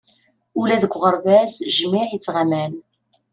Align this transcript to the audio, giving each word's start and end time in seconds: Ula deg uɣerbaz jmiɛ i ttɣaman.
Ula 0.61 0.81
deg 0.81 0.93
uɣerbaz 0.95 1.53
jmiɛ 1.77 2.05
i 2.11 2.17
ttɣaman. 2.19 2.73